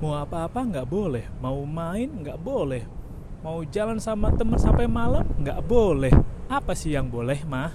[0.00, 1.24] mau apa-apa nggak boleh.
[1.38, 2.88] Mau main nggak boleh.
[3.44, 6.12] Mau jalan sama temen sampai malam nggak boleh.
[6.48, 7.72] Apa sih yang boleh mah?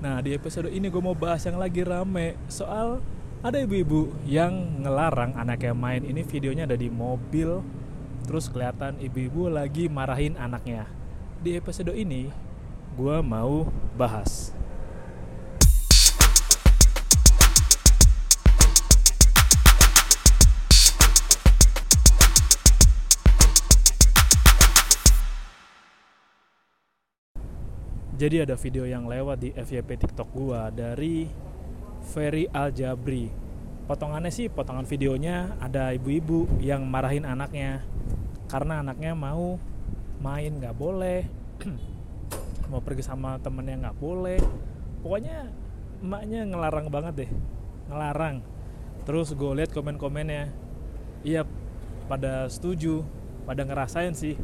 [0.00, 3.02] Nah di episode ini gue mau bahas yang lagi rame soal
[3.42, 6.06] ada ibu-ibu yang ngelarang anaknya main.
[6.06, 7.60] Ini videonya ada di mobil
[8.24, 10.86] terus kelihatan ibu-ibu lagi marahin anaknya.
[11.42, 12.30] Di episode ini
[12.94, 13.66] gue mau
[13.98, 14.54] bahas
[28.20, 31.24] jadi ada video yang lewat di FYP TikTok gua dari
[32.12, 33.32] Ferry Aljabri.
[33.88, 37.80] Potongannya sih potongan videonya ada ibu-ibu yang marahin anaknya
[38.52, 39.56] karena anaknya mau
[40.20, 41.24] main nggak boleh,
[42.70, 44.36] mau pergi sama temennya nggak boleh.
[45.00, 45.48] Pokoknya
[46.04, 47.30] emaknya ngelarang banget deh,
[47.88, 48.44] ngelarang.
[49.08, 50.52] Terus gue lihat komen-komennya,
[51.24, 51.48] iya
[52.04, 53.00] pada setuju,
[53.48, 54.36] pada ngerasain sih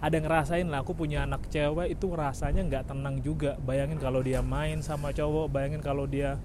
[0.00, 3.60] ada ngerasain lah aku punya anak cewek itu rasanya nggak tenang juga.
[3.60, 6.40] Bayangin kalau dia main sama cowok bayangin kalau dia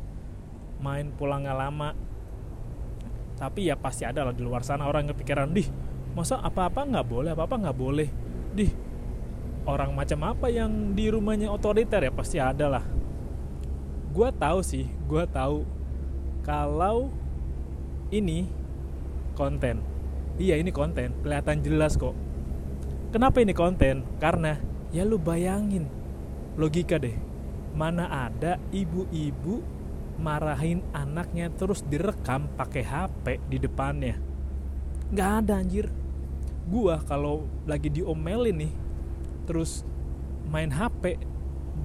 [0.83, 1.95] main pulangnya lama.
[3.39, 5.67] Tapi ya pasti ada lah di luar sana orang yang kepikiran dih
[6.15, 8.09] masa apa-apa nggak boleh apa-apa nggak boleh?
[8.51, 8.71] Dih
[9.63, 12.03] orang macam apa yang di rumahnya otoriter?
[12.03, 12.83] Ya pasti ada lah.
[14.11, 15.63] Gue tahu sih gue tahu
[16.43, 17.07] kalau
[18.11, 18.51] ini
[19.31, 19.79] konten.
[20.35, 21.15] Iya ini konten.
[21.23, 22.34] Kelihatan jelas kok
[23.15, 24.03] Kenapa ini konten?
[24.19, 24.59] Karena
[24.91, 25.87] ya lu bayangin
[26.59, 27.15] logika deh.
[27.71, 29.63] Mana ada ibu-ibu
[30.19, 34.19] marahin anaknya terus direkam pakai HP di depannya.
[35.15, 35.87] Nggak ada anjir.
[36.67, 38.73] Gua kalau lagi diomelin nih
[39.47, 39.87] terus
[40.51, 41.15] main HP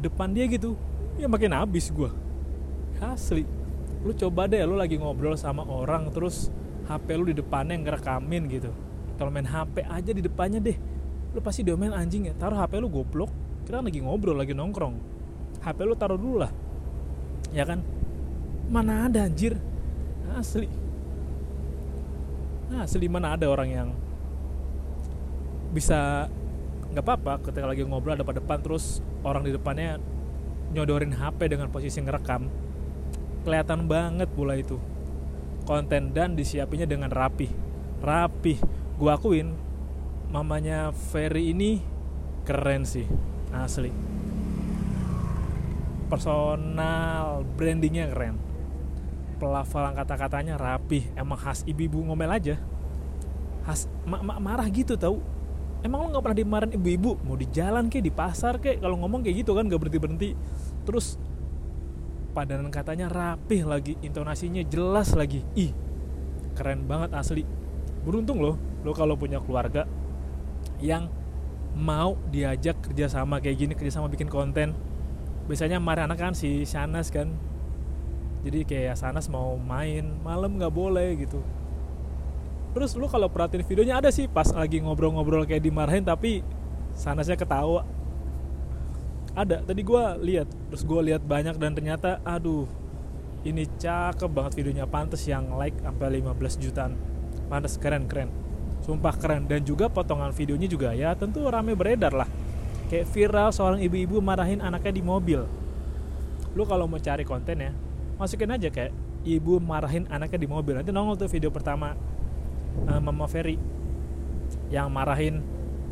[0.03, 0.75] depan dia gitu,
[1.14, 2.11] ya makin habis gua.
[2.98, 3.47] Asli.
[4.03, 6.51] Lu coba deh lu lagi ngobrol sama orang terus
[6.91, 8.75] HP lu di depannya ngerekamin gitu.
[9.14, 10.89] Kalau main HP aja di depannya deh
[11.31, 12.34] lu pasti domain anjing ya.
[12.34, 13.31] Taruh HP lu goblok.
[13.67, 14.95] Kita lagi ngobrol lagi nongkrong.
[15.63, 16.52] HP lu taruh dulu lah.
[17.55, 17.83] Ya kan?
[18.70, 19.58] Mana ada anjir.
[20.35, 20.67] Asli.
[22.70, 23.89] Asli mana ada orang yang
[25.70, 26.27] bisa
[26.91, 30.02] nggak apa-apa ketika lagi ngobrol ada depan terus orang di depannya
[30.74, 32.47] nyodorin HP dengan posisi ngerekam.
[33.42, 34.79] Kelihatan banget pula itu.
[35.67, 37.70] Konten dan disiapinya dengan rapi
[38.01, 38.57] rapi
[38.97, 39.52] gua akuin
[40.30, 41.83] mamanya Ferry ini
[42.46, 43.05] keren sih
[43.51, 43.91] asli.
[46.07, 48.39] Personal brandingnya keren.
[49.42, 52.57] Pelafalan kata-katanya rapi emang khas ibu-ibu ngomel aja.
[53.67, 55.18] Khas mak mak marah gitu tau.
[55.80, 57.18] Emang lo nggak pernah dimarahin ibu-ibu?
[57.27, 58.79] Mau di jalan kek di pasar kek?
[58.79, 60.30] Kalau ngomong kayak gitu kan gak berhenti berhenti
[60.85, 61.17] terus
[62.30, 65.42] padanan katanya rapih lagi intonasinya jelas lagi.
[65.58, 65.73] Ih
[66.55, 67.42] keren banget asli.
[68.05, 69.89] Beruntung loh lo kalau punya keluarga
[70.80, 71.13] yang
[71.77, 74.74] mau diajak kerja sama kayak gini kerja sama bikin konten.
[75.46, 77.30] Biasanya marah anak kan si Shanas kan.
[78.41, 81.41] Jadi kayak Shanas mau main malam nggak boleh gitu.
[82.70, 86.42] Terus lu kalau perhatiin videonya ada sih pas lagi ngobrol-ngobrol kayak dimarahin tapi
[86.95, 87.86] Shanasnya ketawa.
[89.35, 92.67] Ada tadi gue lihat terus gue lihat banyak dan ternyata aduh
[93.47, 94.86] ini cakep banget videonya.
[94.86, 96.92] Pantas yang like sampai 15 jutaan.
[97.51, 98.49] Pantas keren keren
[98.90, 99.46] sumpah keren.
[99.46, 102.27] Dan juga potongan videonya juga ya tentu rame beredar lah.
[102.90, 105.46] Kayak viral seorang ibu-ibu marahin anaknya di mobil.
[106.58, 107.70] Lu kalau mau cari konten ya
[108.18, 108.92] masukin aja kayak
[109.23, 110.74] ibu marahin anaknya di mobil.
[110.74, 111.95] Nanti nongol tuh video pertama
[112.90, 113.55] uh, mama Ferry
[114.67, 115.39] yang marahin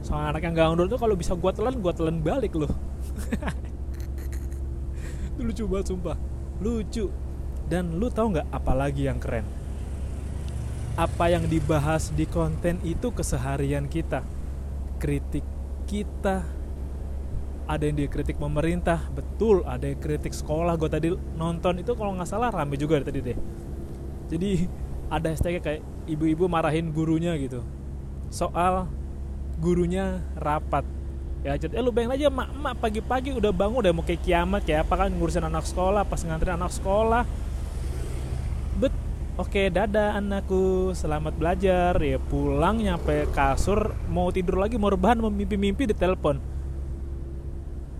[0.02, 2.70] soal anak yang gak undur tuh kalau bisa gua telan gua telan balik loh
[5.34, 6.18] itu lucu banget sumpah.
[6.58, 7.10] Lucu.
[7.68, 9.57] Dan lu tahu nggak apalagi yang keren
[10.98, 14.26] apa yang dibahas di konten itu keseharian kita.
[14.98, 15.46] Kritik
[15.86, 16.42] kita.
[17.70, 19.62] Ada yang dikritik pemerintah betul.
[19.62, 20.74] Ada yang kritik sekolah.
[20.74, 23.38] Gue tadi nonton itu kalau nggak salah rame juga tadi deh.
[24.26, 24.66] Jadi
[25.06, 27.62] ada hashtagnya kayak ibu-ibu marahin gurunya gitu.
[28.34, 28.90] Soal
[29.62, 30.82] gurunya rapat.
[31.46, 34.90] Ya eh lu bayangin aja mak mak pagi-pagi udah bangun udah mau kayak kiamat kayak
[34.90, 37.22] apa kan ngurusin anak sekolah pas nganterin anak sekolah.
[38.82, 38.90] Bet
[39.38, 41.94] Oke, dadah anakku, selamat belajar.
[42.02, 46.42] Ya pulang nyampe kasur, mau tidur lagi, mau rebahan, mau mimpi-mimpi di telepon.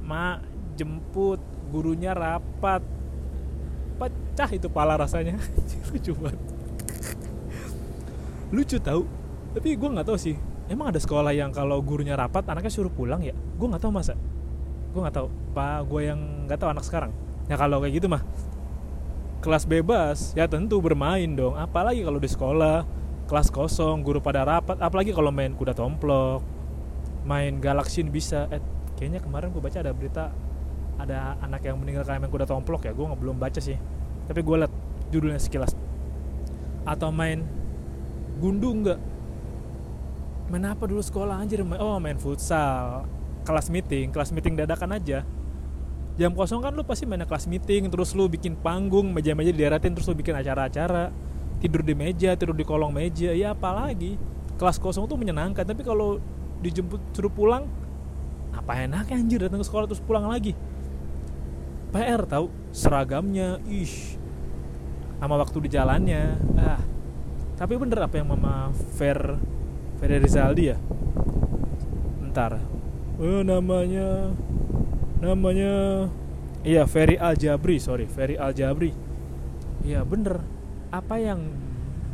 [0.02, 0.42] Mak,
[0.74, 1.38] jemput,
[1.70, 2.82] gurunya rapat.
[4.02, 5.38] Pecah itu pala rasanya.
[5.94, 6.42] Lucu banget.
[8.50, 9.06] Lucu tahu.
[9.54, 10.34] Tapi gue nggak tahu sih.
[10.66, 13.38] Emang ada sekolah yang kalau gurunya rapat, anaknya suruh pulang ya?
[13.54, 14.18] Gue nggak tahu masa.
[14.90, 15.30] Gue nggak tahu.
[15.54, 17.14] Pak, gue yang nggak tahu anak sekarang.
[17.46, 18.26] Ya kalau kayak gitu mah
[19.38, 21.54] kelas bebas ya tentu bermain dong.
[21.54, 22.82] Apalagi kalau di sekolah
[23.28, 26.42] kelas kosong guru pada rapat apalagi kalau main kuda tomplok
[27.28, 28.50] main galaksin bisa.
[28.50, 28.62] Eh
[28.98, 30.34] kayaknya kemarin gue baca ada berita
[30.98, 33.78] ada anak yang meninggal karena main kuda tomplok ya gue belum baca sih.
[34.26, 34.72] Tapi gue liat
[35.14, 35.72] judulnya sekilas.
[36.82, 37.46] Atau main
[38.42, 39.00] gundu nggak?
[40.48, 41.38] Main apa dulu sekolah?
[41.38, 43.06] Anjir oh main futsal.
[43.46, 45.22] Kelas meeting kelas meeting dadakan aja
[46.18, 50.10] jam kosong kan lu pasti main kelas meeting terus lu bikin panggung meja-meja diaratin terus
[50.10, 51.14] lu bikin acara-acara.
[51.62, 54.18] Tidur di meja tidur di kolong meja ya apalagi.
[54.58, 56.18] Kelas kosong tuh menyenangkan tapi kalau
[56.58, 57.70] dijemput suruh pulang
[58.50, 60.58] apa enaknya anjir datang ke sekolah terus pulang lagi?
[61.94, 62.50] PR tahu?
[62.74, 64.18] Seragamnya ish.
[65.22, 66.36] Sama waktu di jalannya.
[66.58, 66.82] Ah.
[67.58, 69.38] Tapi bener apa yang mama Fer
[69.98, 70.76] Ferry Rizaldi ya?
[72.26, 72.58] Ntar.
[73.18, 74.30] Oh, namanya
[75.18, 76.06] namanya
[76.62, 78.94] iya Ferry Al Jabri sorry Ferry Al Jabri
[79.82, 80.42] iya bener.
[80.88, 81.52] Apa yang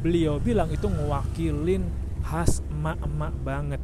[0.02, 1.86] beliau bilang itu ngewakilin
[2.26, 3.82] khas emak-emak banget.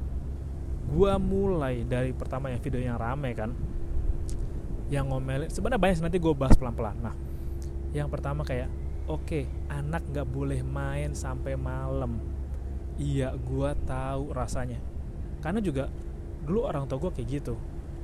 [0.91, 3.55] Gua mulai dari pertama yang video yang rame kan
[4.91, 6.99] yang ngomelin sebenarnya banyak nanti gue bahas pelan-pelan.
[6.99, 7.15] Nah
[7.95, 8.67] yang pertama kayak
[9.07, 12.19] oke okay, anak nggak boleh main sampai malam.
[12.99, 14.83] Iya gue tahu rasanya.
[15.39, 15.87] Karena juga
[16.43, 17.55] dulu orang tua gue kayak gitu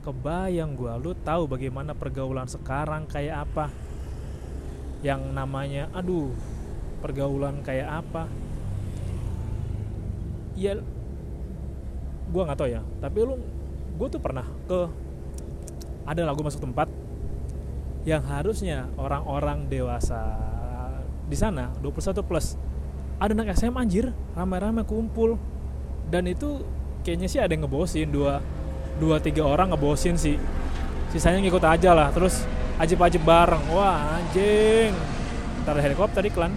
[0.06, 3.74] kebayang gue lu tahu bagaimana pergaulan sekarang kayak apa?
[5.02, 6.30] Yang namanya aduh
[7.02, 8.30] pergaulan kayak apa?
[10.54, 10.78] Ya
[12.30, 12.86] gue nggak tahu ya.
[13.02, 13.34] Tapi lu
[13.98, 14.86] gue tuh pernah ke
[16.06, 16.86] ada lagu masuk tempat
[18.06, 20.22] yang harusnya orang-orang dewasa
[21.26, 22.54] di sana 21 plus
[23.18, 25.34] ada anak SMA anjir ramai-ramai kumpul.
[26.06, 26.62] Dan itu
[27.02, 28.38] kayaknya sih ada yang ngebosin dua
[28.96, 30.36] dua tiga orang ngebosin sih.
[31.12, 32.44] Sisanya ngikut aja lah terus
[32.80, 33.62] ajib-ajib bareng.
[33.72, 34.92] Wah anjing.
[35.64, 36.52] Ntar helikopter iklan.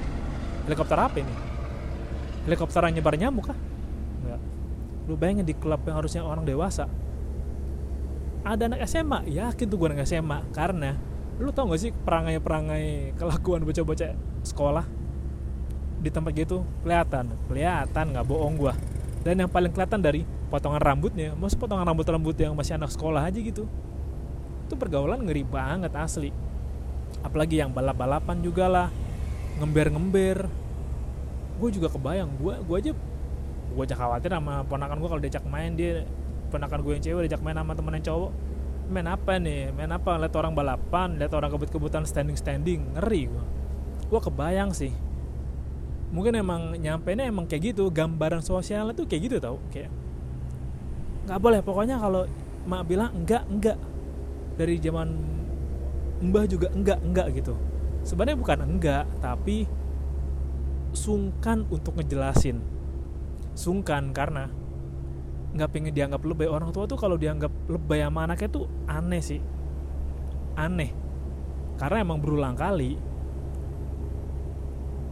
[0.67, 1.33] Helikopter apa ini?
[2.47, 3.57] Helikopter yang nyebar nyamuk kah?
[4.23, 4.41] Enggak.
[5.09, 6.87] Lu bayangin di klub yang harusnya orang dewasa.
[8.45, 10.95] Ada anak SMA yakin tuh gue anak SMA karena
[11.39, 14.15] lu tau gak sih perangai-perangai kelakuan bocah-bocah
[14.47, 14.85] sekolah?
[15.99, 17.31] Di tempat gitu kelihatan.
[17.51, 18.73] Kelihatan nggak bohong gua.
[19.19, 23.29] Dan yang paling kelihatan dari potongan rambutnya mas potongan rambut rambut yang masih anak sekolah
[23.29, 23.69] aja gitu.
[24.65, 26.33] Itu pergaulan ngeri banget asli.
[27.21, 28.87] Apalagi yang balap balapan juga lah
[29.59, 30.37] ngember ngember
[31.59, 32.91] gue juga kebayang gue gue aja
[33.69, 36.07] gue aja khawatir sama ponakan gue kalau diajak main dia
[36.47, 38.31] ponakan gue yang cewek diajak main sama temen yang cowok.
[38.89, 39.69] Main apa nih?
[39.69, 40.17] Main apa?
[40.17, 43.43] Lihat orang balapan lihat orang kebut-kebutan standing standing ngeri gue
[44.09, 44.89] gue kebayang sih.
[46.09, 49.61] Mungkin emang nyampe nya emang kayak gitu gambaran sosialnya tuh kayak gitu tau.
[49.69, 49.93] Kayak
[51.27, 51.59] nggak boleh.
[51.63, 52.23] Pokoknya kalau
[52.67, 53.77] mak bilang enggak enggak.
[54.59, 55.07] Dari zaman
[56.19, 57.55] mbah juga enggak enggak gitu.
[58.03, 59.65] Sebenarnya bukan enggak tapi
[60.91, 62.59] sungkan untuk ngejelasin.
[63.55, 64.51] Sungkan karena
[65.55, 66.47] nggak pengen dianggap lebay.
[66.47, 69.41] Orang tua tuh kalau dianggap lebay sama anaknya tuh aneh sih.
[70.59, 70.91] Aneh.
[71.79, 72.99] Karena emang berulang kali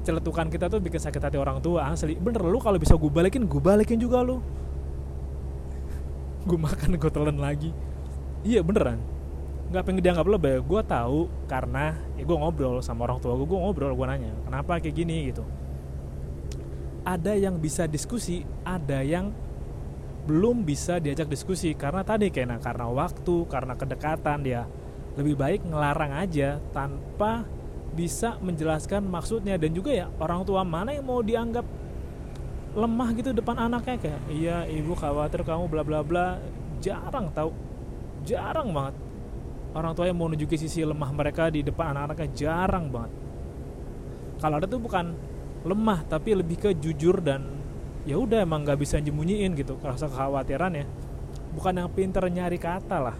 [0.07, 2.15] celetukan kita tuh bikin sakit hati orang tua asli.
[2.15, 4.39] Bener lu kalau bisa gue balikin gue balikin juga lu
[6.47, 7.75] gue makan gue telan lagi.
[8.47, 9.03] Iya beneran.
[9.67, 13.59] Nggak pengen dianggap lebih gue tahu karena ya gue ngobrol sama orang tua gue gue
[13.59, 15.17] ngobrol gue nanya kenapa kayak gini?
[15.29, 15.43] Gitu.
[17.03, 19.35] Ada yang bisa diskusi ada yang
[20.27, 21.75] belum bisa diajak diskusi.
[21.75, 24.63] Karena tadi kayaknya karena waktu karena kedekatan dia
[25.19, 27.43] lebih baik ngelarang aja tanpa
[27.95, 29.55] bisa menjelaskan maksudnya.
[29.59, 31.63] Dan juga ya orang tua mana yang mau dianggap
[32.77, 36.37] lemah gitu depan anaknya kayak iya ibu khawatir kamu bla bla bla.
[36.77, 37.49] Jarang tahu
[38.21, 38.95] jarang banget.
[39.73, 43.11] Orang tua yang mau nunjukin sisi lemah mereka di depan anak-anaknya jarang banget.
[44.37, 45.17] Kalau ada tuh bukan
[45.65, 47.41] lemah tapi lebih ke jujur dan
[48.05, 50.85] ya udah emang nggak bisa nyembunyiin gitu rasa kekhawatiran ya.
[51.57, 53.17] Bukan yang pinter nyari kata lah.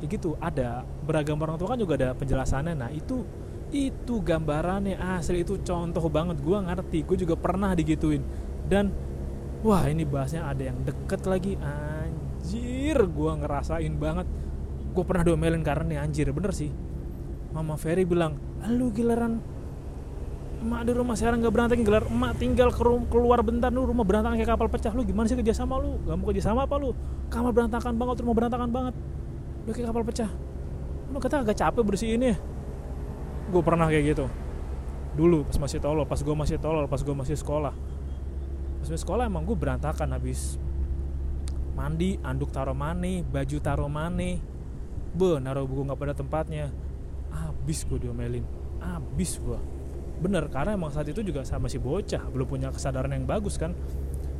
[0.00, 2.72] Ya gitu ada beragam orang tua kan juga ada penjelasannya.
[2.72, 3.24] Nah itu
[3.74, 6.40] itu gambarannya asli itu contoh banget.
[6.40, 8.24] Gue ngerti gue juga pernah digituin
[8.64, 8.88] dan
[9.60, 11.56] wah ini bahasnya ada yang deket lagi.
[11.60, 14.26] Anjir gue ngerasain banget.
[14.94, 16.70] Gue pernah domelin karena nih anjir bener sih.
[17.54, 18.34] Mama Ferry bilang
[18.66, 19.38] lu giliran
[20.64, 22.80] emak di rumah sekarang gak berantakin gelar emak tinggal ke
[23.12, 24.92] keluar bentar lu rumah berantakan kayak kapal pecah.
[24.96, 26.00] Lu gimana sih kerja sama lu?
[26.08, 26.96] Gak mau kerja sama apa lu?
[27.28, 28.94] Kamar berantakan banget rumah berantakan banget.
[29.68, 30.30] Lu kayak kapal pecah.
[31.12, 32.36] Lu kata agak capek bersihin ya?
[33.52, 34.24] Gue pernah kayak gitu.
[35.14, 37.93] Dulu pas masih tolol pas gue masih tolol pas gue masih sekolah
[38.84, 40.60] pas masih sekolah emang gue berantakan habis
[41.72, 44.44] mandi anduk taruh mane baju taruh mane
[45.16, 46.68] be naruh buku nggak pada tempatnya.
[47.32, 48.44] Habis gue diomelin.
[48.84, 49.56] Habis gue
[50.14, 52.28] bener karena emang saat itu juga sama si bocah.
[52.28, 53.72] Belum punya kesadaran yang bagus kan.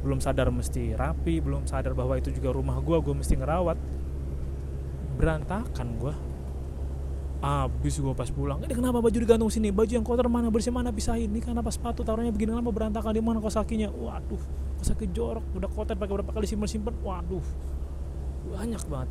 [0.04, 3.80] Belum sadar mesti rapi belum sadar bahwa itu juga rumah gue gue mesti ngerawat.
[5.16, 6.14] Berantakan gue
[7.44, 9.68] abis gue pas pulang ini kenapa baju digantung sini?
[9.68, 10.48] Baju yang kotor mana?
[10.48, 10.88] Bersih mana?
[10.88, 11.28] Pisahin.
[11.28, 13.12] Ini kenapa sepatu taruhnya begini kenapa berantakan.
[13.12, 14.40] Di mana kos kakinya waduh
[14.80, 15.44] kos kaki jorok.
[15.52, 17.44] Udah kotor pakai berapa kali simpen simpen waduh
[18.48, 19.10] banyak banget.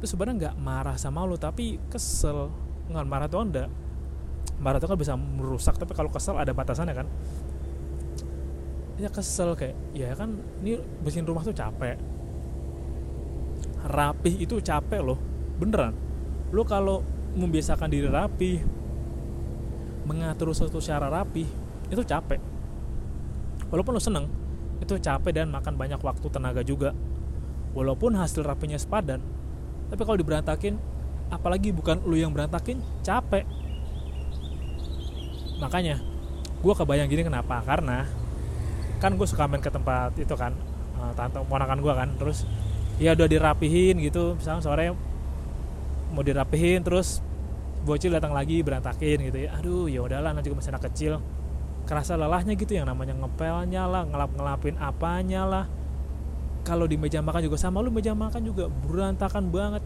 [0.00, 2.48] Itu sebenarnya nggak marah sama lu tapi kesel.
[2.88, 3.68] Nggak marah tuh enggak
[4.54, 7.06] marah tuh kan bisa merusak tapi kalau kesel ada batasannya kan.
[8.96, 12.00] Ya kesel kayak ya kan ini bersihin rumah tuh capek.
[13.84, 15.20] Rapih itu capek loh
[15.60, 16.13] beneran
[16.54, 17.02] lo kalau
[17.34, 18.62] membiasakan diri rapi
[20.06, 21.42] mengatur sesuatu secara rapi
[21.90, 22.38] itu capek.
[23.74, 24.30] Walaupun lo seneng
[24.78, 26.94] itu capek dan makan banyak waktu tenaga juga.
[27.74, 29.18] Walaupun hasil rapinya sepadan
[29.90, 30.78] tapi kalau diberantakin
[31.34, 33.42] apalagi bukan lo yang berantakin capek.
[35.58, 35.98] Makanya
[36.62, 37.66] gue kebayang gini kenapa?
[37.66, 38.06] Karena
[39.02, 40.54] kan gue suka main ke tempat itu kan
[40.96, 42.46] uh, tante ponakan gue kan terus
[42.96, 44.94] ya udah dirapihin gitu misalnya sore
[46.14, 47.18] mau dirapihin terus
[47.84, 49.58] bocil datang lagi berantakin gitu ya.
[49.58, 51.18] Aduh ya udahlah nanti juga masih anak kecil
[51.84, 55.64] kerasa lelahnya gitu yang namanya ngepelnya lah ngelap ngelapin apanya lah.
[56.64, 59.84] Kalau di meja makan juga sama lu meja makan juga berantakan banget.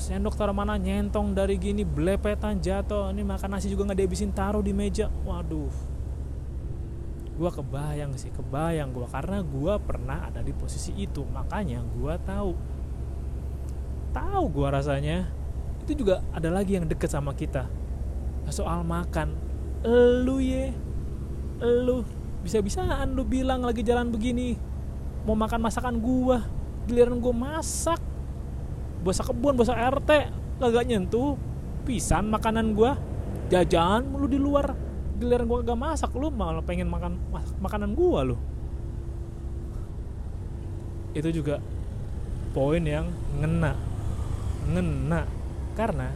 [0.00, 3.12] Sendok taruh mana nyentong dari gini belepetan jatuh.
[3.12, 5.12] Ini makan nasi juga nggak dihabisin taruh di meja.
[5.28, 5.70] Waduh.
[7.36, 12.50] Gue kebayang sih kebayang gue karena gue pernah ada di posisi itu makanya gue tahu
[14.14, 15.26] tahu gue rasanya.
[15.84, 17.68] Itu juga ada lagi yang deket sama kita.
[18.48, 19.36] Soal makan.
[20.24, 20.72] Lu ye.
[21.60, 22.06] Lu
[22.40, 24.56] bisa-bisaan lu bilang lagi jalan begini.
[25.28, 26.40] Mau makan masakan gua.
[26.88, 28.00] Giliran gua masak.
[29.04, 30.10] Bosa kebun bosa RT
[30.56, 31.36] kagak nyentuh.
[31.84, 32.96] Pisan makanan gua.
[33.52, 34.72] Jajan lu di luar.
[35.20, 37.20] Giliran gua gak masak lu malah pengen makan
[37.60, 38.36] makanan gua lu.
[41.12, 41.60] Itu juga
[42.56, 43.93] poin yang ngena
[44.68, 45.26] ngena.
[45.74, 46.08] Karena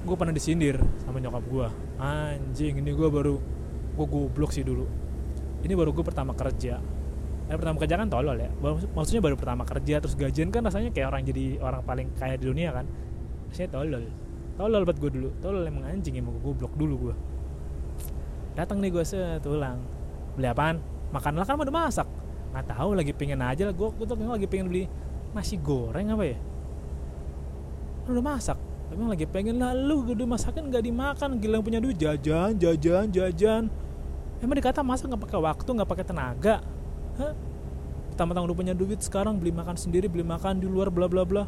[0.00, 1.66] gue pernah disindir sama nyokap gue
[2.00, 3.36] anjing ini gue baru
[3.96, 4.88] gue goblok sih dulu.
[5.60, 6.80] Ini baru gue pertama kerja.
[7.50, 8.48] Eh, pertama kerja kan tolol ya.
[8.96, 12.48] Maksudnya baru pertama kerja terus gajian kan rasanya kayak orang jadi orang paling kaya di
[12.48, 12.88] dunia kan.
[13.52, 14.08] Saya tolol.
[14.56, 15.28] Tolol buat gue dulu.
[15.44, 17.16] Tolol emang anjing emang gue goblok dulu gue
[18.50, 19.78] datang nih gue setulang
[20.34, 20.82] beli apaan?
[21.10, 22.08] Makan lah kan udah masak.
[22.52, 23.74] Nggak tahu lagi pengen aja lah.
[23.74, 24.84] Gue gue tuh lagi pengen beli
[25.30, 26.38] nasi goreng apa ya
[28.14, 28.58] udah masak.
[28.90, 31.38] Tapi lagi pengen lalu udah masakan nggak dimakan.
[31.38, 33.62] Gila punya duit jajan jajan jajan.
[34.42, 36.56] Emang dikata masak nggak pakai waktu nggak pakai tenaga?
[37.20, 37.34] Hah?
[38.18, 41.44] Tama-tama udah punya duit sekarang beli makan sendiri beli makan di luar bla bla bla.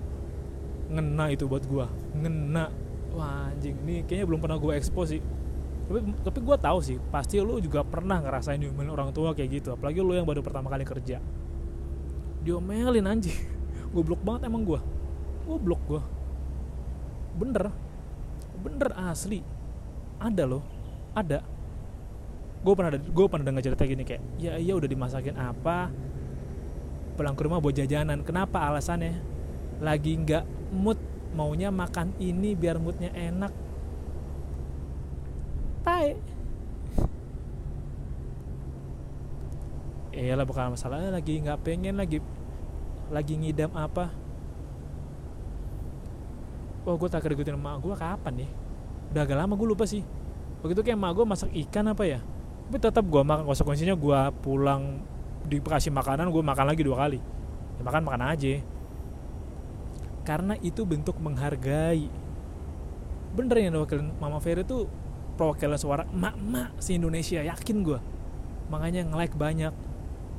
[0.92, 1.90] Ngena itu buat gua.
[2.14, 2.71] Ngena.
[3.12, 3.76] Wah anjing.
[3.83, 5.23] Ini kayaknya belum pernah gua expose sih.
[5.83, 9.75] Tapi tapi gue tahu sih pasti lu juga pernah ngerasain diomelin orang tua kayak gitu.
[9.75, 11.19] Apalagi lu yang baru pertama kali kerja.
[12.47, 13.35] Diomelin anjing.
[13.95, 14.81] Goblok banget emang gue
[15.47, 16.02] goblok gue
[17.37, 17.73] bener.
[18.62, 19.43] Bener asli.
[20.23, 20.62] Ada loh.
[21.17, 21.43] Ada.
[22.62, 25.91] Gue pernah gue pernah dengar cerita gini kayak ya iya udah dimasakin apa?
[27.19, 28.23] Pulang ke rumah buat jajanan.
[28.23, 28.62] Kenapa?
[28.71, 29.19] Alasannya
[29.83, 30.99] lagi nggak mood.
[31.33, 33.53] Maunya makan ini biar moodnya enak.
[35.81, 36.12] Tai.
[40.12, 42.21] Eh lah bukan masalahnya lagi nggak pengen lagi
[43.09, 44.12] lagi ngidam apa
[46.83, 48.51] oh gue tak keregutin emak gue kapan nih?
[49.15, 50.03] Udah agak lama gue lupa sih.
[50.62, 52.21] Waktu itu kayak emak gue masak ikan apa ya?
[52.69, 55.03] Tapi tetap gue makan konsekuensinya gue pulang
[55.47, 57.19] dikasih makanan gue makan lagi dua kali.
[57.79, 58.62] Ya, makan makan aja.
[60.23, 62.07] Karena itu bentuk menghargai.
[63.33, 64.87] Bener yang wakil Mama Ferry tuh
[65.35, 67.99] perwakilan suara emak-emak si Indonesia yakin gue
[68.69, 69.73] makanya nge-like banyak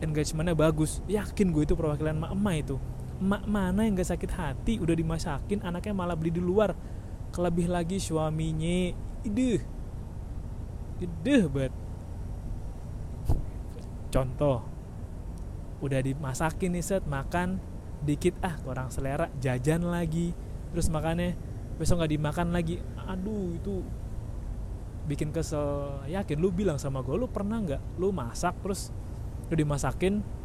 [0.02, 1.02] engagementnya bagus.
[1.06, 2.76] Yakin gue itu perwakilan emak-emak itu
[3.24, 6.76] mak mana yang gak sakit hati udah dimasakin anaknya malah beli di luar.
[7.32, 8.92] Kelebih lagi suaminya.
[9.24, 9.64] Ide
[11.00, 11.74] ide banget.
[14.12, 14.62] Contoh
[15.80, 17.04] udah dimasakin nih set.
[17.08, 17.58] Makan
[18.04, 20.36] dikit ah kurang selera jajan lagi.
[20.76, 21.34] Terus makannya
[21.80, 22.78] besok nggak dimakan lagi.
[23.08, 23.82] Aduh itu
[25.08, 26.04] bikin kesel.
[26.12, 28.92] Yakin lu bilang sama gue lu pernah nggak lu masak terus
[29.50, 30.43] lu dimasakin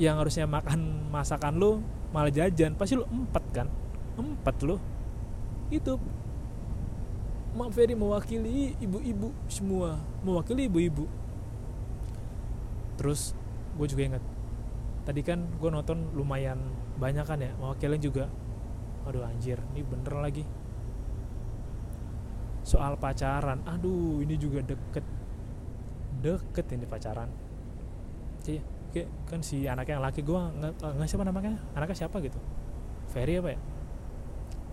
[0.00, 3.68] yang harusnya makan masakan lu malah jajan pasti lu empat kan?
[4.16, 4.76] Empat lu.
[5.72, 5.96] Itu.
[7.52, 10.00] Mak Ferry mewakili ibu-ibu semua.
[10.24, 11.04] Mewakili ibu-ibu.
[12.96, 13.36] Terus
[13.76, 14.24] gue juga ingat.
[15.04, 16.60] Tadi kan gue nonton lumayan
[16.96, 18.24] banyak kan ya mewakilin juga.
[19.08, 20.44] Aduh anjir ini bener lagi.
[22.64, 23.60] Soal pacaran.
[23.68, 25.04] Aduh ini juga deket.
[26.22, 27.41] Deket ini pacaran
[29.24, 31.56] kan si anaknya yang laki gue nggak nggak siapa namanya?
[31.72, 32.36] Anaknya siapa gitu?
[33.08, 33.60] Ferry apa ya?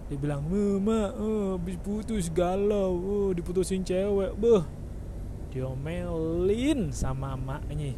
[0.09, 4.65] Dia bilang mama oh, habis putus galau oh, diputusin cewek beh.
[5.53, 7.93] Diomelin sama emaknya.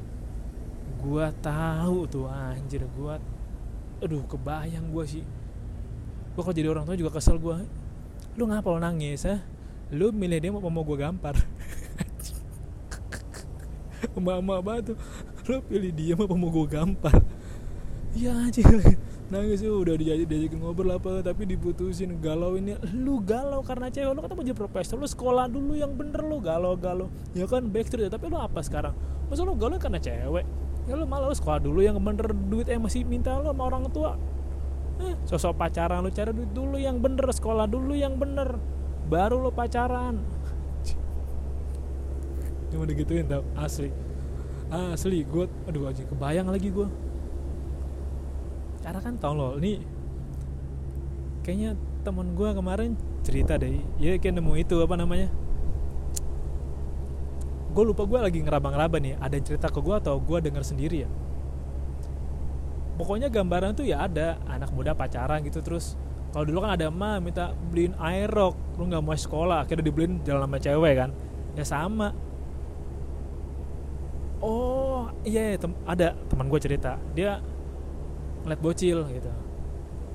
[0.99, 3.15] Gua tahu tuh anjir gua
[4.03, 5.23] aduh kebayang gua sih.
[6.35, 7.63] Gua kalau jadi orang tua juga kesel gua.
[8.35, 9.39] Lu ngapa lo nangis ha?
[9.95, 11.39] Lu milih dia mau mau gua gampar
[14.17, 14.97] emak-emak banget tuh.
[15.49, 17.17] Lu pilih dia mau mau gua gampar?
[18.11, 18.67] Iya anjir
[19.31, 21.23] nangis ya udah diajak diajakin ngobrol apa?
[21.23, 22.75] Tapi diputusin galau ini.
[22.91, 26.43] Lu galau karena cewek lu kata mau jadi profesor lu sekolah dulu yang bener lu
[26.43, 28.91] galau galau ya kan backstreet tapi lu apa sekarang?
[29.31, 30.43] Masa lu galau karena cewek?
[30.85, 33.87] Ya lu malah lu sekolah dulu yang bener duit yang masih minta lu sama orang
[33.87, 34.19] tua.
[34.99, 38.59] Eh, sosok pacaran lu cari duit dulu yang bener sekolah dulu yang bener.
[39.07, 40.19] Baru lu pacaran
[42.71, 43.43] cuma digituin tau.
[43.59, 43.91] Asli.
[44.71, 46.87] Asli gue aduh aja kebayang lagi gue
[48.81, 49.83] karena kan tau loh ini
[51.45, 55.29] kayaknya temen gue kemarin cerita deh ya kayak nemu itu apa namanya?
[57.71, 61.03] Gue lupa gue lagi ngeraba-ngeraba nih ada yang cerita ke gue atau gue denger sendiri
[61.05, 61.09] ya?
[62.95, 65.99] Pokoknya gambaran tuh ya ada anak muda pacaran gitu terus
[66.31, 70.47] kalau dulu kan ada emak minta beliin aerok lu nggak mau sekolah akhirnya dibeliin jalan
[70.47, 71.09] sama cewek kan?
[71.59, 72.15] Ya sama
[74.41, 76.97] oh iya yeah, tem ada teman gue cerita.
[77.13, 77.39] Dia
[78.43, 79.31] ngeliat bocil gitu.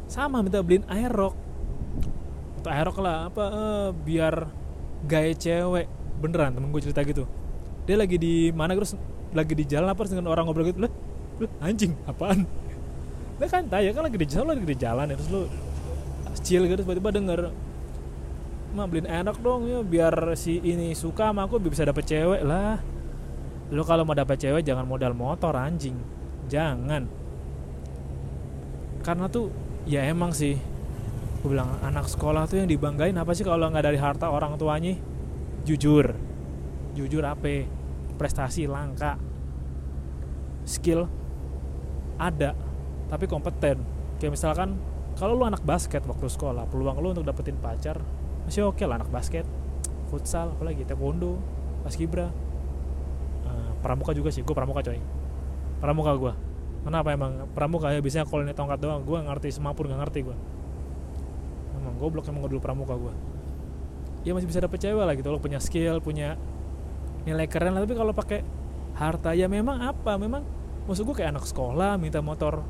[0.06, 1.35] Sama minta beliin aerok
[2.59, 4.50] untuk aerok lah apa uh, biar
[5.06, 5.87] gaya cewek.
[6.18, 7.25] Beneran temen gue cerita gitu.
[7.87, 8.99] Dia lagi di mana terus
[9.30, 10.92] lagi di jalan apa dengan orang ngobrol gitu lah
[11.62, 12.45] anjing apaan?
[13.37, 15.16] Nah kan tanya kan lagi di jalan lagi di jalan ya?
[15.21, 15.42] Terus lu
[16.40, 17.40] chill gitu tiba-tiba denger
[18.76, 22.76] mah beliin enak dong ya biar si ini suka sama aku bisa dapet cewek lah
[23.66, 25.99] lu kalau mau dapet cewek jangan modal motor anjing.
[26.46, 27.02] Jangan.
[29.02, 29.50] Karena tuh
[29.87, 30.55] ya emang sih.
[31.42, 34.94] Gue bilang anak sekolah tuh yang dibanggain apa sih kalau nggak dari harta orang tuanya?
[35.66, 36.14] Jujur.
[36.94, 37.66] Jujur apa
[38.14, 39.18] prestasi langka.
[40.62, 41.07] Skill
[42.18, 42.55] ada
[43.11, 43.83] tapi kompeten.
[44.22, 44.79] Kayak misalkan
[45.18, 47.98] kalau lu anak basket waktu sekolah peluang lu untuk dapetin pacar
[48.46, 49.42] masih oke okay lah anak basket.
[50.07, 51.42] Futsal apalagi taekwondo
[51.83, 52.31] paskibra
[53.87, 54.99] pramuka juga sih gue pramuka coy.
[55.79, 56.33] Pramuka gue
[56.83, 57.46] kenapa emang?
[57.55, 60.37] Pramuka ya biasanya kalau ini tongkat doang gue ngerti semapur nggak ngerti gue
[61.79, 63.14] emang goblok emang dulu pramuka gue
[64.27, 66.35] ya masih bisa dapet cewek lah gitu lo punya skill punya
[67.22, 67.87] nilai keren lah.
[67.87, 68.42] Tapi kalau pakai
[68.99, 70.18] harta ya memang apa?
[70.18, 70.42] Memang
[70.87, 72.62] maksud gue kayak anak sekolah minta motor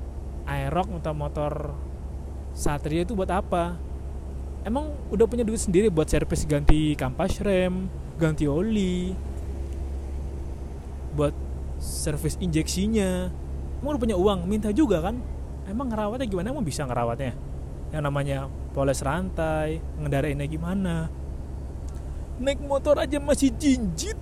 [0.45, 1.73] aerox minta motor
[2.53, 3.77] satria itu buat apa?
[4.67, 7.87] Emang udah punya duit sendiri buat servis ganti kampas rem
[8.19, 9.13] ganti oli
[11.17, 11.33] buat
[11.81, 13.33] servis injeksinya.
[13.81, 15.17] Emang udah punya uang minta juga kan?
[15.67, 16.53] Emang ngerawatnya gimana?
[16.53, 17.33] Emang bisa ngerawatnya?
[17.91, 18.39] Yang namanya
[18.77, 21.09] poles rantai ngendarainnya gimana?
[22.37, 24.19] Naik motor aja masih jinjit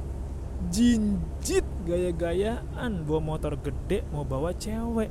[0.71, 3.05] jinjit gaya-gayaan.
[3.05, 5.11] Bawa motor gede mau bawa cewek.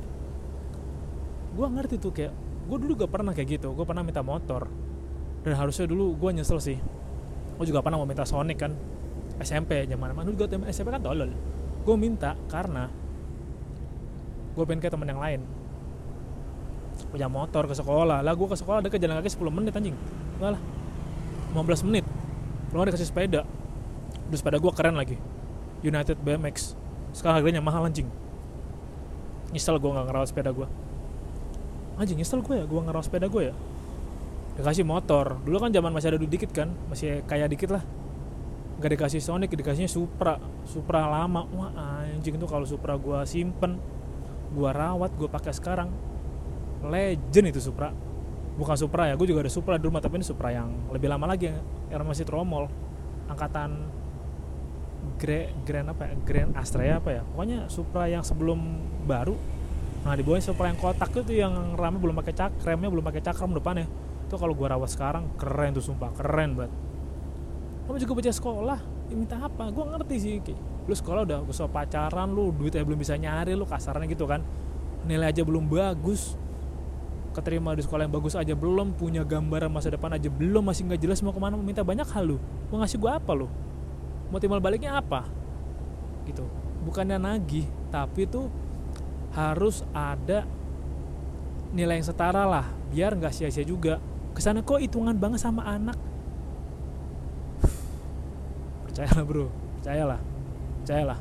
[1.54, 2.32] Gue ngerti tuh kayak
[2.64, 3.76] gue dulu gak pernah kayak gitu.
[3.76, 4.66] Gue pernah minta motor.
[5.44, 6.78] Dan harusnya dulu gue nyesel sih.
[7.54, 8.72] Gue juga pernah mau minta Sonic kan.
[9.34, 11.34] SMP zaman mana dulu gue SMP kan tolol
[11.84, 12.88] gue minta karena
[14.56, 15.40] gue pengen kayak temen yang lain.
[17.10, 18.24] Punya motor ke sekolah.
[18.24, 19.96] Lah gue ke sekolah deket jalan kaki 10 menit anjing.
[20.40, 20.62] Enggak lah.
[21.52, 22.04] 15 menit.
[22.70, 23.42] Belum ada kasih sepeda.
[24.30, 25.18] Terus sepeda gue keren lagi.
[25.84, 26.78] United BMX.
[27.12, 28.08] Sekarang harganya mahal anjing.
[29.52, 30.66] Nyesel gue gak ngerawat sepeda gue
[31.94, 33.54] anjing nyesel gue ya gue ngerawat sepeda gue ya.
[34.54, 35.38] Dikasih motor.
[35.42, 36.70] Dulu kan zaman masih ada duit dikit kan.
[36.90, 37.82] Masih kaya dikit lah
[38.78, 40.38] gak dikasih Sonic dikasihnya Supra.
[40.66, 41.46] Supra lama.
[41.54, 41.70] Wah
[42.10, 43.78] anjing tuh kalau Supra gue simpen
[44.54, 45.90] gue rawat gue pakai sekarang
[46.86, 47.90] legend itu Supra.
[48.54, 51.26] Bukan Supra ya gue juga ada Supra di rumah tapi ini Supra yang lebih lama
[51.30, 51.50] lagi
[51.90, 52.70] yang masih tromol.
[53.30, 53.70] Angkatan
[55.18, 56.14] Grand Grand apa ya?
[56.22, 57.22] Grand Astrea apa ya?
[57.22, 58.58] Pokoknya Supra yang sebelum
[59.06, 59.36] baru.
[60.04, 63.22] Nah di bawahnya Supra yang kotak itu yang ramai belum pakai cak remnya belum pakai
[63.22, 63.86] cakram depannya.
[64.26, 66.10] Itu kalau gue rawat sekarang keren tuh sumpah.
[66.12, 66.72] Keren banget
[67.84, 68.78] kamu juga baca sekolah
[69.12, 69.68] ya minta apa?
[69.68, 70.34] Gue ngerti sih
[70.84, 74.40] lu sekolah udah besok pacaran lu duitnya belum bisa nyari lu kasarnya gitu kan.
[75.04, 76.36] Nilai aja belum bagus.
[77.34, 81.00] Keterima di sekolah yang bagus aja belum punya gambaran masa depan aja belum masih nggak
[81.02, 82.38] jelas mau ke mana minta banyak hal lu.
[82.72, 83.50] Mau ngasih gue apa lu?
[84.32, 85.28] Mau timbal baliknya apa?
[86.24, 86.44] Gitu.
[86.84, 88.48] Bukannya nagih tapi tuh
[89.34, 90.46] harus ada
[91.74, 93.98] nilai yang setara lah biar nggak sia-sia juga.
[94.32, 96.13] Ke sana kok hitungan banget sama anak
[98.94, 99.50] percayalah bro.
[99.82, 100.20] Percayalah.
[100.86, 101.18] Percayalah.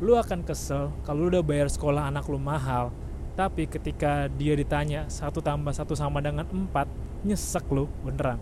[0.00, 2.90] Lu akan kesel kalau lu udah bayar sekolah anak lu mahal
[3.36, 6.88] tapi ketika dia ditanya satu tambah satu sama dengan empat
[7.28, 8.40] nyesek lu beneran.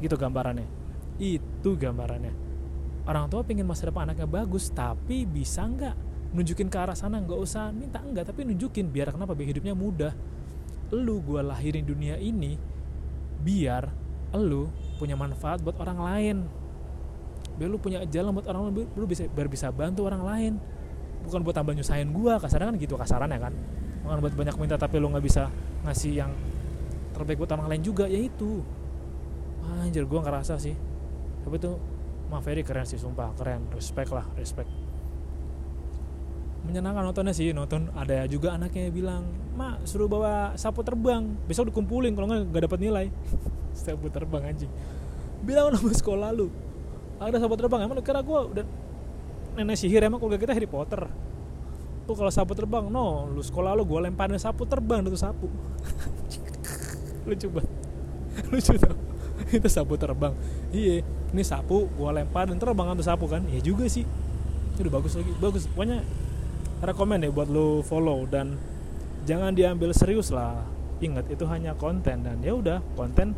[0.00, 0.64] Gitu gambarannya.
[1.20, 2.32] Itu gambarannya.
[3.04, 5.94] Orang tua pengen masa depan anaknya bagus tapi bisa nggak
[6.32, 7.20] nunjukin ke arah sana?
[7.20, 7.68] Nggak usah.
[7.76, 9.36] Minta enggak tapi nunjukin biar kenapa?
[9.36, 10.16] Biar hidupnya mudah.
[10.96, 12.56] Lu gue lahirin dunia ini
[13.44, 14.68] biar lu
[15.00, 16.36] punya manfaat buat orang lain.
[17.56, 20.52] Biar lu punya jalan buat orang lain lu bisa biar bisa bantu orang lain.
[21.24, 23.54] Bukan buat tambah nyusahin gua kasarnya kan gitu kasarannya kan.
[24.04, 25.48] Bukan buat banyak minta tapi lu nggak bisa
[25.88, 26.30] ngasih yang
[27.16, 28.60] terbaik buat orang lain juga ya itu.
[29.80, 30.76] Anjir gua ngerasa sih.
[31.46, 31.80] Tapi tuh
[32.28, 33.64] Mah Ferry keren sih sumpah keren.
[33.72, 34.68] Respect lah respect.
[36.68, 37.88] Menyenangkan nontonnya sih nonton.
[37.96, 39.24] Ada juga anaknya bilang
[39.56, 41.24] mak suruh bawa sapu terbang.
[41.48, 43.06] Besok dikumpulin kalau nggak nggak dapat nilai
[43.78, 44.70] sapu terbang anjing.
[45.46, 46.50] Bilang nama sekolah lu
[47.18, 48.66] ada sapu terbang emang kira gue udah
[49.58, 51.10] nenek sihir emang keluarga kita Harry Potter?
[52.06, 53.26] Tuh kalau sapu terbang no.
[53.28, 55.50] Lu sekolah lu gue lemparin sapu terbang itu sapu.
[57.28, 57.72] Lucu banget.
[58.54, 58.96] Lucu tau.
[59.58, 60.32] Itu sapu terbang.
[60.72, 63.44] Iya ini sapu gue lemparin terbang tuh sapu kan?
[63.50, 64.06] Iya juga sih.
[64.72, 65.62] Itu udah bagus lagi bagus.
[65.68, 66.00] Pokoknya
[66.80, 68.56] rekomend ya buat lu follow dan
[69.26, 70.64] jangan diambil serius lah.
[71.02, 73.36] Ingat itu hanya konten dan ya udah konten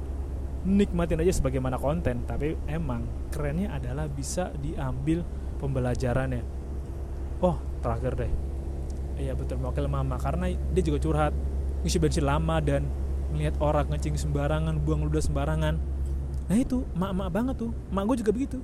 [0.60, 5.24] nikmatin aja sebagaimana konten tapi emang kerennya adalah bisa diambil
[5.56, 6.44] pembelajarannya.
[7.40, 8.32] Oh terakhir deh.
[9.20, 11.32] Iya betul wakil mama karena dia juga curhat.
[11.80, 12.84] Ngisi bensin lama dan
[13.32, 15.74] melihat orang ngecing sembarangan buang ludah sembarangan.
[16.48, 17.72] Nah itu mak-mak banget tuh.
[17.88, 18.58] Mak gue juga begitu.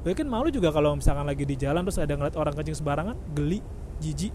[0.00, 3.60] Mungkin malu juga kalau misalkan lagi di jalan terus ada ngeliat orang kencing sembarangan, geli,
[4.00, 4.32] jijik,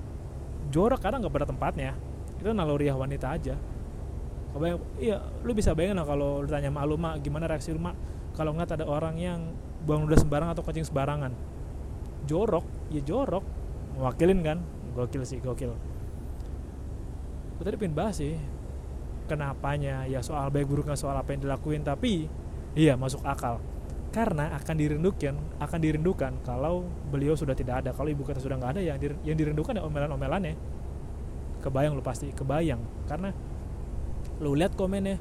[0.69, 1.91] jorok karena nggak pada tempatnya.
[2.37, 3.57] Itu naluriah wanita aja.
[4.55, 7.81] Kebayang, iya, lu bisa bayangin lah kalau lu tanya mak lu mak gimana reaksi lu
[7.83, 7.99] mak
[8.39, 9.51] kalau ngeliat ada orang yang
[9.83, 11.31] buang ludah sembarangan atau kencing sembarangan.
[12.23, 13.43] Jorok ya jorok.
[13.99, 14.63] Mewakilin kan?
[14.95, 15.75] Gokil sih gokil.
[17.55, 18.35] Gue tadi pengen bahas sih
[19.27, 22.31] kenapanya ya soal baik buruknya soal apa yang dilakuin tapi
[22.75, 23.59] iya masuk akal.
[24.11, 27.91] Karena akan dirindukan akan dirindukan kalau beliau sudah tidak ada.
[27.91, 30.55] Kalau ibu kota sudah nggak ada yang yang dirindukan ya omelan-omelannya.
[31.59, 32.79] Kebayang lu pasti kebayang.
[33.07, 33.31] Karena
[34.39, 35.19] lu lihat komennya.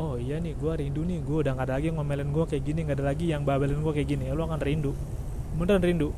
[0.00, 1.20] Oh iya nih gue rindu nih.
[1.20, 3.80] Gue udah nggak ada lagi yang ngomelin gue kayak gini nggak ada lagi yang babelin
[3.80, 4.24] gue kayak gini.
[4.28, 4.92] Ya, lu akan rindu.
[5.56, 6.08] Beneran rindu?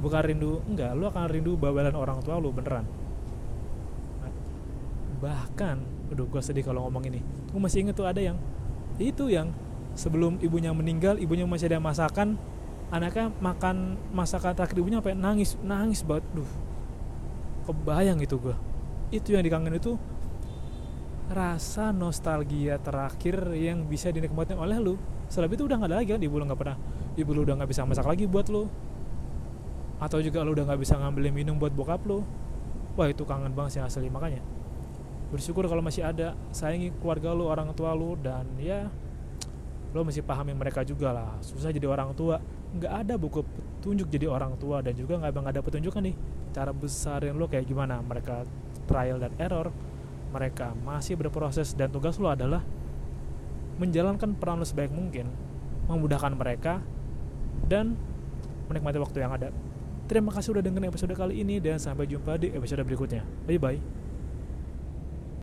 [0.00, 0.96] Bukan rindu enggak.
[0.96, 2.88] Lu akan rindu bawalan orang tua lu beneran.
[5.20, 5.76] Bahkan
[6.12, 7.20] aduh gue sedih kalau ngomong ini.
[7.52, 8.36] Gue masih inget tuh ada yang
[9.00, 9.52] itu yang
[9.96, 12.40] sebelum ibunya meninggal ibunya masih ada masakan
[12.92, 16.24] anaknya makan masakan terakhir ibunya apa nangis nangis banget.
[16.32, 16.48] Duh
[17.62, 18.56] kebayang itu gue
[19.14, 19.94] itu yang dikangen itu
[21.32, 25.00] rasa nostalgia terakhir yang bisa dinikmatin oleh lu.
[25.26, 26.76] Setelah itu udah nggak ada lagi kan ibu lu nggak pernah
[27.16, 28.68] ibu lu udah nggak bisa masak lagi buat lu.
[29.96, 32.20] Atau juga lu udah nggak bisa ngambilin minum buat bokap lu.
[32.94, 34.44] Wah itu kangen banget sih asli makanya.
[35.32, 38.92] Bersyukur kalau masih ada sayangi keluarga lu orang tua lu dan ya
[39.92, 41.40] lo masih pahamin mereka juga lah.
[41.40, 42.36] Susah jadi orang tua.
[42.76, 46.14] Nggak ada buku petunjuk jadi orang tua dan juga nggak ada petunjuk nih.
[46.52, 48.04] Cara besarin lo kayak gimana?
[48.04, 48.44] Mereka
[48.84, 49.72] trial dan error
[50.32, 52.64] mereka masih berproses dan tugas lo adalah
[53.76, 55.28] menjalankan peran lo sebaik mungkin
[55.86, 56.80] memudahkan mereka
[57.68, 57.94] dan
[58.66, 59.52] menikmati waktu yang ada
[60.12, 63.24] Terima kasih udah dengerin episode kali ini dan sampai jumpa di episode berikutnya.
[63.48, 64.01] Bye bye.